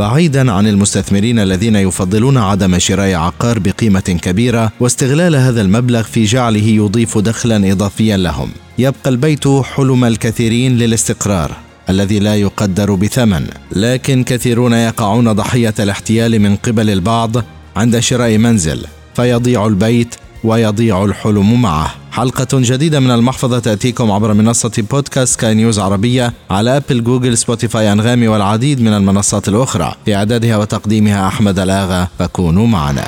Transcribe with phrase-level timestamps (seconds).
[0.00, 6.66] بعيدا عن المستثمرين الذين يفضلون عدم شراء عقار بقيمة كبيرة واستغلال هذا المبلغ في جعله
[6.66, 8.50] يضيف دخلا اضافيا لهم.
[8.78, 11.56] يبقى البيت حلم الكثيرين للاستقرار
[11.90, 13.46] الذي لا يقدر بثمن.
[13.72, 17.44] لكن كثيرون يقعون ضحية الاحتيال من قبل البعض
[17.76, 21.94] عند شراء منزل فيضيع البيت ويضيع الحلم معه.
[22.12, 27.92] حلقة جديدة من المحفظة تأتيكم عبر منصة بودكاست كاي نيوز عربية على أبل جوجل سبوتيفاي
[27.92, 29.94] أنغامي والعديد من المنصات الأخرى.
[30.04, 33.04] في إعدادها وتقديمها أحمد ألآغا فكونوا معنا.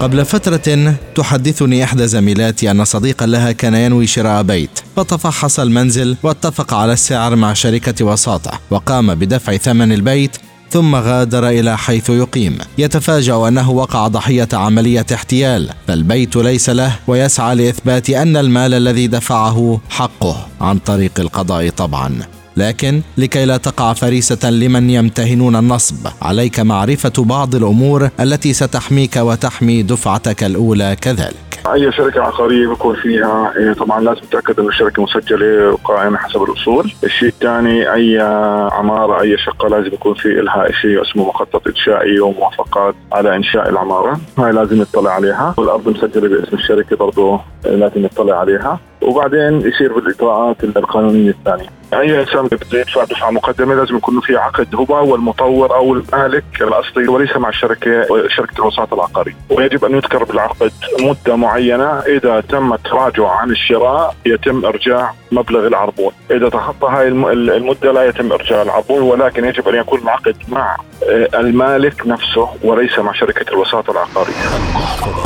[0.00, 4.70] قبل فترة تحدثني إحدى زميلاتي أن صديقا لها كان ينوي شراء بيت.
[4.96, 10.36] فتفحص المنزل واتفق على السعر مع شركة وساطة وقام بدفع ثمن البيت
[10.70, 12.58] ثم غادر إلى حيث يقيم.
[12.78, 19.80] يتفاجأ أنه وقع ضحية عملية احتيال فالبيت ليس له ويسعى لإثبات أن المال الذي دفعه
[19.90, 22.18] حقه عن طريق القضاء طبعا.
[22.56, 29.82] لكن لكي لا تقع فريسة لمن يمتهنون النصب عليك معرفة بعض الأمور التي ستحميك وتحمي
[29.82, 31.47] دفعتك الأولى كذلك.
[31.72, 36.92] أي شركة عقارية بيكون فيها إيه، طبعا لازم تتأكد إنه الشركة مسجلة وقائمة حسب الأصول،
[37.04, 38.20] الشيء الثاني أي
[38.72, 44.20] عمارة أي شقة لازم يكون في لها شيء اسمه مخطط إنشائي وموافقات على إنشاء العمارة،
[44.38, 50.64] هاي لازم نطلع عليها، والأرض مسجلة باسم الشركة برضه لازم نطلع عليها، وبعدين يصير بالاجراءات
[50.64, 51.77] القانونية الثانية.
[51.92, 54.74] اي انسان بده يدفع دفعة مقدمة لازم يكون في عقد.
[54.74, 58.06] هو والمطور أو المالك الأصلي وليس مع الشركة
[58.36, 61.98] شركة الوساطه العقاريه ويجب أن يذكر بالعقد مدة معينة.
[61.98, 66.12] إذا تم التراجع عن الشراء يتم إرجاع مبلغ العربون.
[66.30, 70.76] إذا تخطى هاي المدة لا يتم إرجاع العربون ولكن يجب أن يكون العقد مع
[71.34, 74.34] المالك نفسه وليس مع شركة الوساطه العقاريه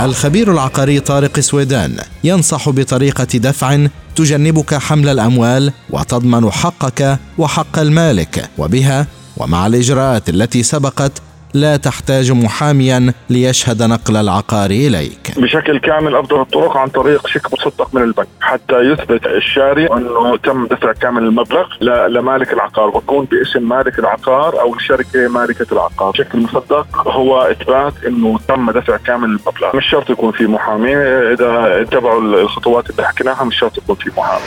[0.05, 3.87] الخبير العقاري طارق سويدان ينصح بطريقة دفع
[4.17, 9.06] تجنبك حمل الأموال وتضمن حقك وحق المالك وبها
[9.37, 11.12] ومع الإجراءات التي سبقت
[11.54, 15.32] لا تحتاج محاميا ليشهد نقل العقار إليك.
[15.36, 20.66] بشكل كامل افضل الطرق عن طريق شيك مصدق من البنك حتى يثبت الشاري أنه تم
[20.66, 21.66] دفع كامل المبلغ
[22.08, 28.38] لمالك العقار ويكون باسم مالك العقار أو الشركة مالكة العقار، بشكل مصدق هو إثبات أنه
[28.48, 33.58] تم دفع كامل المبلغ، مش شرط يكون في محامي إذا اتبعوا الخطوات اللي حكيناها مش
[33.58, 34.42] شرط يكون في محامي.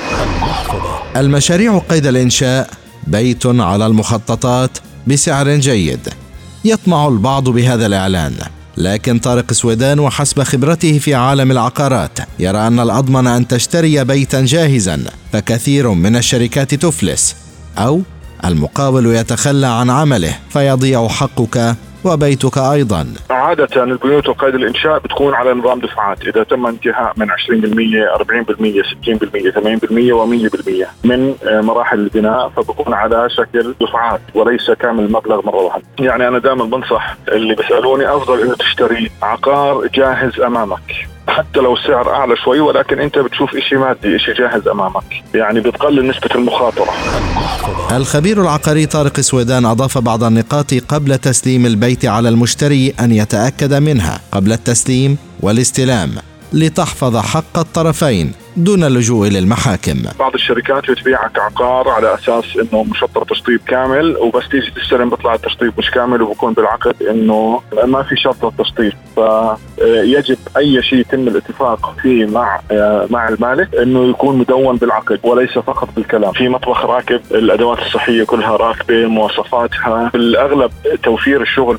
[1.17, 2.69] المشاريع قيد الإنشاء
[3.07, 4.77] بيت على المخططات
[5.07, 6.09] بسعر جيد
[6.65, 8.33] يطمع البعض بهذا الإعلان.
[8.77, 15.03] لكن طارق سويدان وحسب خبرته في عالم العقارات يرى أن الأضمن أن تشتري بيتا جاهزا
[15.33, 17.35] فكثير من الشركات تفلس.
[17.77, 18.01] أو
[18.45, 23.07] المقاول يتخلى عن عمله فيضيع حقك وبيتك أيضا.
[23.29, 29.51] عادة البيوت وقيد الإنشاء بتكون على نظام دفعات، إذا تم انتهاء من 20% 40% 60%
[29.51, 35.83] 80% و100% من مراحل البناء فبكون على شكل دفعات وليس كامل المبلغ مرة واحدة.
[35.99, 40.94] يعني أنا دائما بنصح اللي بيسألوني أفضل إنه تشتري عقار جاهز أمامك.
[41.27, 45.03] حتى لو السعر أعلى شوي ولكن أنت بتشوف شيء مادي شيء جاهز أمامك.
[45.35, 46.93] يعني بتقلل نسبة المخاطرة.
[47.91, 54.19] الخبير العقاري طارق سويدان أضاف بعض النقاط قبل تسليم البيت على المشتري أن يتأكد منها
[54.31, 56.11] قبل التسليم والاستلام
[56.53, 58.44] لتحفظ حق الطرفين.
[58.57, 64.71] دون اللجوء للمحاكم بعض الشركات بتبيعك عقار على أساس إنه مشطر تشطيب كامل وبس تيجي
[64.71, 68.93] تستلم بيطلع التشطيب مش كامل وبكون بالعقد إنه ما في شرط للتشطيب.
[69.15, 75.51] فيجب أي شيء يتم الاتفاق فيه مع آه، مع المالك إنه يكون مدون بالعقد وليس
[75.51, 76.31] فقط بالكلام.
[76.31, 80.09] في مطبخ راكب الأدوات الصحية كلها راكبة مواصفاتها.
[80.13, 80.71] بالاغلب
[81.03, 81.77] توفير الشغل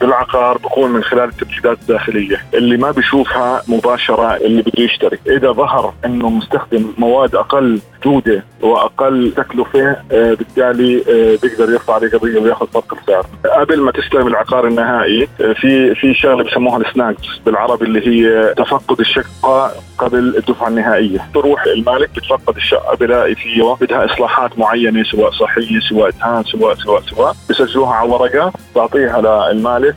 [0.00, 2.42] بالعقار بكون من خلال التمهيدات الداخلية.
[2.54, 5.18] اللي ما بيشوفها مباشرة اللي بده يشتري.
[5.26, 12.08] إذا ظهر أنه مستخدم مواد أقل جودة وأقل تكلفة آه، بالتالي آه، بيقدر يرفع عليه
[12.10, 13.26] قضية ويأخذ فرق السعر
[13.60, 19.00] قبل ما تستلم العقار النهائي آه، في في شغلة بسموها السناكس بالعربي اللي هي تفقد
[19.00, 21.18] الشقة قبل الدفعة النهائية.
[21.34, 27.00] تروح المالك بتفقد الشقة بلاقي فيه بدها إصلاحات معينة سواء صحية سواء دهان سواء سواء
[27.02, 27.34] سواء.
[27.50, 29.94] بسجلوها على ورقة بعطيها للمالك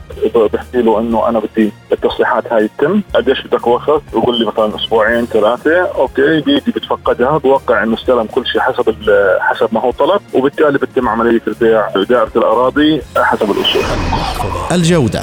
[0.52, 5.24] بحكي له إنه أنا بدي التصليحات هاي تتم قديش بدك وقت؟ بقول لي مثلا أسبوعين
[5.26, 5.80] ثلاثة.
[5.80, 8.94] أوكي بيجي بتفقدها بوقع انه استلم كل شيء حسب
[9.40, 13.82] حسب ما هو طلب وبالتالي بتتم عملية البيع دائره الأراضي حسب الأصول.
[14.72, 15.22] الجودة.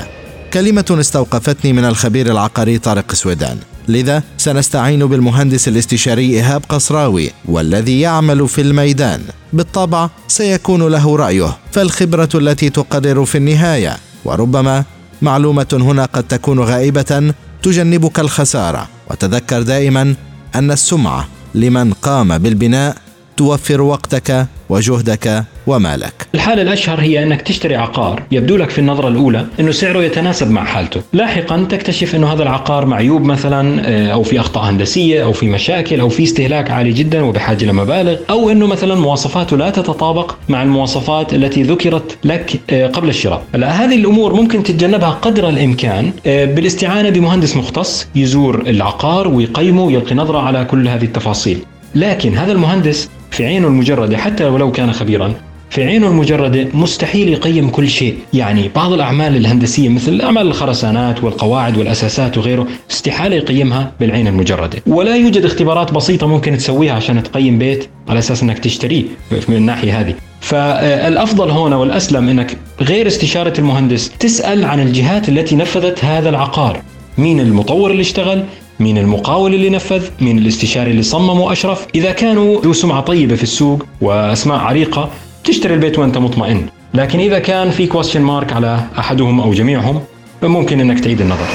[0.54, 3.57] كلمة استوقفتني من الخبير العقاري طارق سويدان.
[3.88, 9.21] لذا سنستعين بالمهندس الاستشاري إيهاب قصراوي والذي يعمل في الميدان.
[9.54, 11.57] بالطبع سيكون له رأيه.
[11.71, 13.98] فالخبرة التي تقرر في النهاية.
[14.25, 14.83] وربما
[15.21, 17.33] معلومة هنا قد تكون غائبة
[17.63, 18.88] تجنبك الخسارة.
[19.12, 20.16] وتذكر دائما
[20.56, 22.98] أن السمعة لمن قام بالبناء
[23.38, 29.45] توفر وقتك وجهدك ومالك الحالة الأشهر هي أنك تشتري عقار يبدو لك في النظرة الأولى
[29.60, 31.01] أنه سعره يتناسب مع حالته.
[31.13, 36.00] لاحقا تكتشف أنه هذا العقار معيوب مثلا آه، أو في أخطاء هندسية أو في مشاكل
[36.00, 41.33] أو في استهلاك عالي جدا وبحاجة لمبالغ أو أنه مثلا مواصفاته لا تتطابق مع المواصفات
[41.33, 43.44] التي ذكرت لك آه، قبل الشراء.
[43.54, 50.16] لا هذه الأمور ممكن تتجنبها قدر الإمكان آه، بالاستعانة بمهندس مختص يزور العقار ويقيمه ويلقي
[50.16, 51.60] نظرة على كل هذه التفاصيل.
[51.95, 55.34] لكن هذا المهندس في عينه المجردة حتى ولو كان خبيرا
[55.70, 58.16] في عينه المجردة مستحيل يقيم كل شيء.
[58.34, 65.16] يعني بعض الأعمال الهندسية مثل أعمال الخرسانات والقواعد والأساسات وغيره استحالة يقيمها بالعين المجردة ولا
[65.16, 69.04] يوجد اختبارات بسيطة ممكن تسويها عشان تقيم بيت على أساس أنك تشتريه
[69.50, 70.16] من الناحية هذه.
[70.42, 76.81] فالأفضل هنا والأسلم إنك غير استشارة المهندس تسأل عن الجهات التي نفذت هذا العقار.
[77.18, 78.44] مين المطور اللي اشتغل؟
[78.80, 83.44] مين المقاول اللي نفذ مين الاستشاري اللي صمم واشرف إذا كانوا ذو سمعة طيبة في
[83.44, 85.10] السوق وأسماء عريقة
[85.44, 86.66] تشتري البيت وأنت مطمئن.
[86.94, 90.02] لكن إذا كان في كويستشن مارك على أحدهم أو جميعهم
[90.44, 91.48] ممكن إنك تعيد النظر.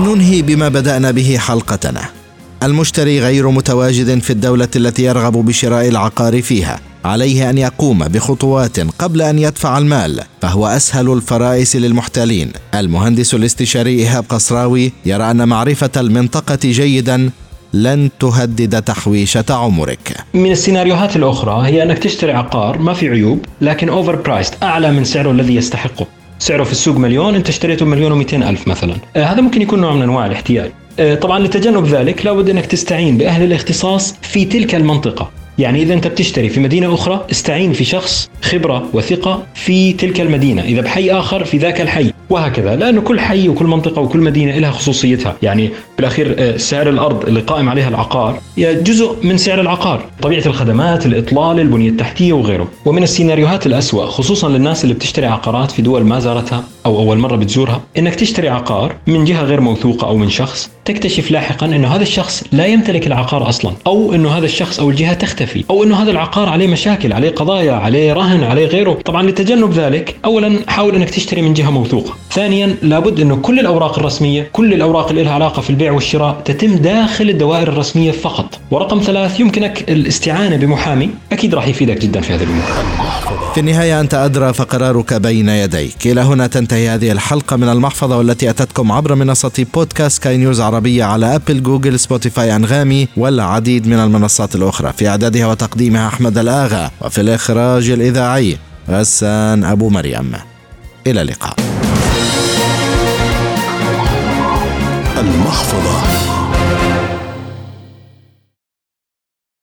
[0.00, 2.15] ننهي بما بدأنا به حلقتنا.
[2.66, 6.80] المشتري غير متواجد في الدولة التي يرغب بشراء العقار فيها.
[7.04, 14.24] عليه أن يقوم بخطوات قبل أن يدفع المال فهو أسهل الفرائس للمحتالين المهندس الاستشاري إيهاب
[14.28, 17.30] قصراوي يرى أن معرفة المنطقة جيدا
[17.72, 20.16] لن تهدد تحويشة عمرك.
[20.34, 25.04] من السيناريوهات الأخرى هي أنك تشتري عقار ما في عيوب لكن أوفر برايست أعلى من
[25.04, 26.06] سعره الذي يستحقه.
[26.38, 28.96] سعره في السوق مليون أنت اشتريته مليون و ألف مثلا.
[29.16, 30.70] آه هذا ممكن يكون نوع من أنواع الاحتيال.
[31.20, 35.30] طبعا لتجنب ذلك لابد أنك تستعين بأهل الاختصاص في تلك المنطقة.
[35.58, 40.62] يعني إذا أنت بتشتري في مدينة أخرى استعين في شخص خبرة وثقة في تلك المدينة.
[40.62, 42.12] إذا بحي آخر في ذاك الحي.
[42.30, 42.76] وهكذا.
[42.76, 45.36] لأنه كل حي وكل منطقة وكل مدينة لها خصوصيتها.
[45.42, 50.04] يعني بالأخير آه، سعر الأرض اللي قائم عليها العقار جزء من سعر العقار.
[50.22, 52.68] طبيعة الخدمات الإطلال البنية التحتية وغيره.
[52.84, 57.36] ومن السيناريوهات الأسوأ خصوصا للناس اللي بتشتري عقارات في دول ما زارتها أو أول مرة
[57.36, 62.02] بتزورها إنك تشتري عقار من جهة غير موثوقة أو من شخص تكتشف لاحقا إنه هذا
[62.02, 66.10] الشخص لا يمتلك العقار أصلا أو إنه هذا الشخص أو الجهة تختفي أو إنه هذا
[66.10, 68.92] العقار عليه مشاكل عليه قضايا عليه رهن عليه غيره.
[69.04, 72.15] طبعا لتجنب ذلك اولا حاول إنك تشتري من جهة موثوقة.
[72.30, 76.76] ثانيا لابد انه كل الأوراق الرسمية كل الأوراق اللي لها علاقة في البيع والشراء تتم
[76.76, 78.58] داخل الدوائر الرسمية فقط.
[78.70, 81.10] ورقم ثلاث يمكنك الاستعانة بمحامي.
[81.32, 82.64] أكيد راح يفيدك جدا في هذه الأمور.
[83.54, 86.06] في النهاية أنت أدرى فقرارك بين يديك.
[86.06, 91.04] إلى هنا تنتهي هذه الحلقة من المحفظة والتي أتتكم عبر منصة بودكاست كاي نيوز عربية
[91.04, 94.92] على أبل جوجل سبوتيفاي أنغامي والعديد من المنصات الأخرى.
[94.92, 98.56] في إعدادها وتقديمها أحمد الآغا وفي الإخراج الإذاعي
[98.90, 100.32] غسان أبو مريم.
[101.06, 101.54] إلى اللقاء.
[105.46, 106.15] المحفظه